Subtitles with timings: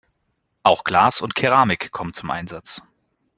[0.63, 2.81] Auch Glas und Keramik kommen zum Einsatz.